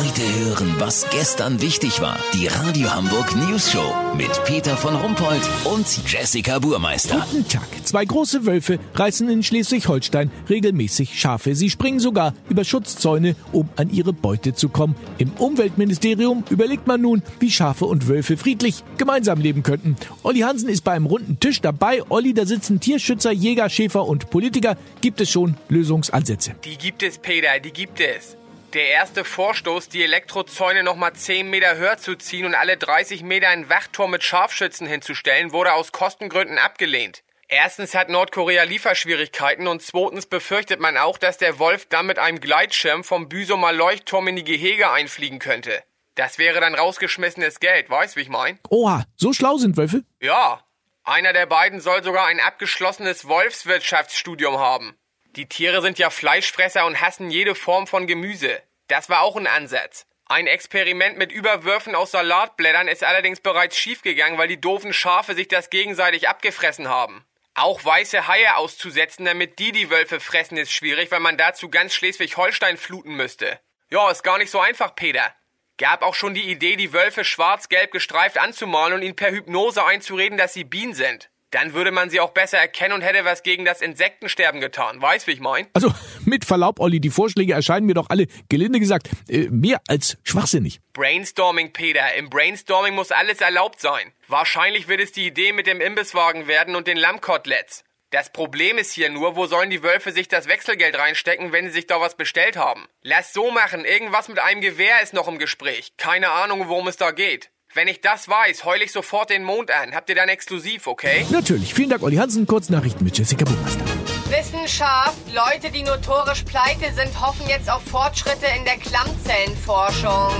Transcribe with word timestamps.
Heute 0.00 0.22
hören, 0.22 0.76
was 0.78 1.06
gestern 1.10 1.60
wichtig 1.60 2.00
war. 2.00 2.18
Die 2.32 2.46
Radio 2.46 2.90
Hamburg 2.90 3.36
News 3.36 3.70
Show 3.70 3.94
mit 4.16 4.30
Peter 4.46 4.74
von 4.74 4.96
Rumpold 4.96 5.42
und 5.64 5.86
Jessica 6.10 6.58
Burmeister. 6.58 7.26
Guten 7.30 7.46
Tag. 7.46 7.68
Zwei 7.84 8.06
große 8.06 8.46
Wölfe 8.46 8.78
reißen 8.94 9.28
in 9.28 9.42
Schleswig-Holstein 9.42 10.30
regelmäßig 10.48 11.20
Schafe. 11.20 11.54
Sie 11.54 11.68
springen 11.68 12.00
sogar 12.00 12.32
über 12.48 12.64
Schutzzäune, 12.64 13.36
um 13.52 13.68
an 13.76 13.90
ihre 13.90 14.14
Beute 14.14 14.54
zu 14.54 14.70
kommen. 14.70 14.94
Im 15.18 15.32
Umweltministerium 15.32 16.44
überlegt 16.48 16.86
man 16.86 17.02
nun, 17.02 17.22
wie 17.38 17.50
Schafe 17.50 17.84
und 17.84 18.08
Wölfe 18.08 18.38
friedlich 18.38 18.82
gemeinsam 18.96 19.38
leben 19.38 19.62
könnten. 19.62 19.96
Olli 20.22 20.40
Hansen 20.40 20.70
ist 20.70 20.82
bei 20.82 20.92
einem 20.92 21.06
runden 21.06 21.40
Tisch 21.40 21.60
dabei. 21.60 22.00
Olli, 22.08 22.32
da 22.32 22.46
sitzen 22.46 22.80
Tierschützer, 22.80 23.32
Jäger, 23.32 23.68
Schäfer 23.68 24.06
und 24.06 24.30
Politiker. 24.30 24.78
Gibt 25.02 25.20
es 25.20 25.28
schon 25.28 25.58
Lösungsansätze? 25.68 26.54
Die 26.64 26.78
gibt 26.78 27.02
es, 27.02 27.18
Peter, 27.18 27.60
die 27.62 27.70
gibt 27.70 28.00
es. 28.00 28.39
Der 28.72 28.88
erste 28.88 29.24
Vorstoß, 29.24 29.88
die 29.88 30.04
Elektrozäune 30.04 30.84
noch 30.84 30.94
mal 30.94 31.12
10 31.12 31.50
Meter 31.50 31.76
höher 31.76 31.96
zu 31.96 32.14
ziehen 32.14 32.46
und 32.46 32.54
alle 32.54 32.76
30 32.76 33.24
Meter 33.24 33.48
einen 33.48 33.68
Wachturm 33.68 34.12
mit 34.12 34.22
Scharfschützen 34.22 34.86
hinzustellen, 34.86 35.50
wurde 35.50 35.72
aus 35.72 35.90
Kostengründen 35.90 36.56
abgelehnt. 36.56 37.24
Erstens 37.48 37.96
hat 37.96 38.10
Nordkorea 38.10 38.62
Lieferschwierigkeiten 38.62 39.66
und 39.66 39.82
zweitens 39.82 40.26
befürchtet 40.26 40.78
man 40.78 40.96
auch, 40.96 41.18
dass 41.18 41.36
der 41.36 41.58
Wolf 41.58 41.86
dann 41.86 42.06
mit 42.06 42.20
einem 42.20 42.38
Gleitschirm 42.38 43.02
vom 43.02 43.28
Büsumer 43.28 43.72
Leuchtturm 43.72 44.28
in 44.28 44.36
die 44.36 44.44
Gehege 44.44 44.92
einfliegen 44.92 45.40
könnte. 45.40 45.82
Das 46.14 46.38
wäre 46.38 46.60
dann 46.60 46.76
rausgeschmissenes 46.76 47.58
Geld, 47.58 47.90
weißt 47.90 48.14
wie 48.14 48.20
ich 48.20 48.28
mein? 48.28 48.60
Oha, 48.68 49.04
so 49.16 49.32
schlau 49.32 49.56
sind 49.56 49.76
Wölfe? 49.76 50.04
Ja. 50.20 50.62
Einer 51.02 51.32
der 51.32 51.46
beiden 51.46 51.80
soll 51.80 52.04
sogar 52.04 52.26
ein 52.26 52.38
abgeschlossenes 52.38 53.26
Wolfswirtschaftsstudium 53.26 54.58
haben. 54.58 54.94
Die 55.36 55.48
Tiere 55.48 55.80
sind 55.80 56.00
ja 56.00 56.10
Fleischfresser 56.10 56.84
und 56.86 57.00
hassen 57.00 57.30
jede 57.30 57.54
Form 57.54 57.86
von 57.86 58.08
Gemüse. 58.08 58.60
Das 58.88 59.08
war 59.08 59.22
auch 59.22 59.36
ein 59.36 59.46
Ansatz. 59.46 60.06
Ein 60.26 60.48
Experiment 60.48 61.18
mit 61.18 61.30
Überwürfen 61.30 61.94
aus 61.94 62.10
Salatblättern 62.10 62.88
ist 62.88 63.04
allerdings 63.04 63.40
bereits 63.40 63.76
schiefgegangen, 63.76 64.38
weil 64.38 64.48
die 64.48 64.60
doofen 64.60 64.92
Schafe 64.92 65.34
sich 65.34 65.46
das 65.46 65.70
gegenseitig 65.70 66.28
abgefressen 66.28 66.88
haben. 66.88 67.24
Auch 67.54 67.84
weiße 67.84 68.26
Haie 68.26 68.56
auszusetzen, 68.56 69.24
damit 69.24 69.60
die 69.60 69.70
die 69.70 69.88
Wölfe 69.88 70.18
fressen, 70.18 70.56
ist 70.56 70.72
schwierig, 70.72 71.12
weil 71.12 71.20
man 71.20 71.36
dazu 71.36 71.68
ganz 71.68 71.94
Schleswig-Holstein 71.94 72.76
fluten 72.76 73.14
müsste. 73.14 73.60
Ja, 73.88 74.10
ist 74.10 74.24
gar 74.24 74.38
nicht 74.38 74.50
so 74.50 74.58
einfach, 74.58 74.96
Peter. 74.96 75.32
Gab 75.78 76.02
auch 76.02 76.14
schon 76.14 76.34
die 76.34 76.50
Idee, 76.50 76.74
die 76.74 76.92
Wölfe 76.92 77.24
schwarz-gelb 77.24 77.92
gestreift 77.92 78.36
anzumalen 78.36 78.94
und 78.94 79.02
ihnen 79.02 79.16
per 79.16 79.30
Hypnose 79.30 79.84
einzureden, 79.84 80.38
dass 80.38 80.54
sie 80.54 80.64
Bienen 80.64 80.94
sind. 80.94 81.30
Dann 81.50 81.74
würde 81.74 81.90
man 81.90 82.10
sie 82.10 82.20
auch 82.20 82.30
besser 82.30 82.58
erkennen 82.58 82.94
und 82.94 83.02
hätte 83.02 83.24
was 83.24 83.42
gegen 83.42 83.64
das 83.64 83.80
Insektensterben 83.80 84.60
getan. 84.60 85.02
Weißt, 85.02 85.26
wie 85.26 85.32
ich 85.32 85.40
mein? 85.40 85.66
Also, 85.72 85.92
mit 86.24 86.44
Verlaub, 86.44 86.78
Olli, 86.78 87.00
die 87.00 87.10
Vorschläge 87.10 87.54
erscheinen 87.54 87.86
mir 87.86 87.94
doch 87.94 88.08
alle, 88.08 88.26
gelinde 88.48 88.78
gesagt, 88.78 89.08
äh, 89.28 89.48
mehr 89.50 89.80
als 89.88 90.16
schwachsinnig. 90.22 90.80
Brainstorming, 90.92 91.72
Peter. 91.72 92.14
Im 92.14 92.30
Brainstorming 92.30 92.94
muss 92.94 93.10
alles 93.10 93.40
erlaubt 93.40 93.80
sein. 93.80 94.12
Wahrscheinlich 94.28 94.86
wird 94.86 95.00
es 95.00 95.12
die 95.12 95.26
Idee 95.26 95.52
mit 95.52 95.66
dem 95.66 95.80
Imbisswagen 95.80 96.46
werden 96.46 96.76
und 96.76 96.86
den 96.86 96.96
Lammkoteletts. 96.96 97.84
Das 98.10 98.32
Problem 98.32 98.76
ist 98.76 98.92
hier 98.92 99.08
nur, 99.08 99.36
wo 99.36 99.46
sollen 99.46 99.70
die 99.70 99.84
Wölfe 99.84 100.10
sich 100.10 100.26
das 100.26 100.48
Wechselgeld 100.48 100.98
reinstecken, 100.98 101.52
wenn 101.52 101.66
sie 101.66 101.72
sich 101.72 101.86
da 101.86 102.00
was 102.00 102.16
bestellt 102.16 102.56
haben? 102.56 102.86
Lass 103.02 103.32
so 103.32 103.52
machen, 103.52 103.84
irgendwas 103.84 104.26
mit 104.26 104.40
einem 104.40 104.60
Gewehr 104.60 105.00
ist 105.00 105.14
noch 105.14 105.28
im 105.28 105.38
Gespräch. 105.38 105.92
Keine 105.96 106.30
Ahnung, 106.30 106.68
worum 106.68 106.88
es 106.88 106.96
da 106.96 107.12
geht. 107.12 107.50
Wenn 107.72 107.86
ich 107.86 108.00
das 108.00 108.26
weiß, 108.26 108.64
heul 108.64 108.82
ich 108.82 108.90
sofort 108.90 109.30
den 109.30 109.44
Mond 109.44 109.70
an. 109.70 109.94
Habt 109.94 110.08
ihr 110.08 110.16
dann 110.16 110.28
exklusiv, 110.28 110.88
okay? 110.88 111.24
Natürlich. 111.30 111.72
Vielen 111.72 111.88
Dank, 111.90 112.02
Olli 112.02 112.16
Hansen. 112.16 112.44
Kurznachrichten 112.44 113.04
mit 113.04 113.16
Jessica 113.16 113.44
Buchmeister. 113.44 113.84
Wissenschaft, 114.28 115.16
Leute, 115.32 115.70
die 115.70 115.84
notorisch 115.84 116.42
pleite 116.42 116.92
sind, 116.92 117.20
hoffen 117.20 117.48
jetzt 117.48 117.70
auf 117.70 117.82
Fortschritte 117.84 118.46
in 118.58 118.64
der 118.64 118.76
Klammzellenforschung. 118.76 120.34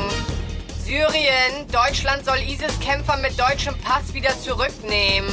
Syrien, 0.85 1.69
Deutschland 1.71 2.25
soll 2.25 2.39
ISIS-Kämpfer 2.39 3.19
mit 3.19 3.39
deutschem 3.39 3.79
Pass 3.79 4.13
wieder 4.13 4.37
zurücknehmen. 4.41 5.31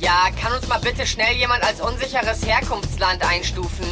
Ja, 0.00 0.30
kann 0.40 0.54
uns 0.54 0.66
mal 0.66 0.78
bitte 0.78 1.06
schnell 1.06 1.36
jemand 1.36 1.62
als 1.62 1.82
unsicheres 1.82 2.46
Herkunftsland 2.46 3.22
einstufen? 3.22 3.84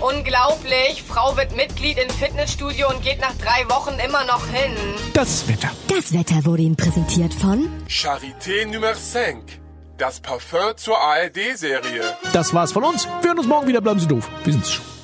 Unglaublich, 0.00 1.02
Frau 1.06 1.36
wird 1.36 1.54
Mitglied 1.54 1.98
im 1.98 2.08
Fitnessstudio 2.08 2.88
und 2.88 3.02
geht 3.02 3.20
nach 3.20 3.34
drei 3.36 3.68
Wochen 3.68 3.98
immer 4.04 4.24
noch 4.24 4.46
hin. 4.46 4.74
Das 5.12 5.46
Wetter. 5.46 5.70
Das 5.88 6.14
Wetter 6.14 6.44
wurde 6.46 6.62
Ihnen 6.62 6.76
präsentiert 6.76 7.34
von 7.34 7.68
Charité 7.86 8.66
Nummer 8.66 8.94
5. 8.94 9.44
Das 9.98 10.20
Parfum 10.20 10.74
zur 10.76 10.98
ARD-Serie. 10.98 12.16
Das 12.32 12.54
war's 12.54 12.72
von 12.72 12.84
uns. 12.84 13.06
Wir 13.20 13.28
hören 13.28 13.38
uns 13.38 13.46
morgen 13.46 13.68
wieder. 13.68 13.82
Bleiben 13.82 14.00
Sie 14.00 14.08
doof. 14.08 14.26
Wir 14.44 14.54
sind's 14.54 14.72
schon. 14.72 14.99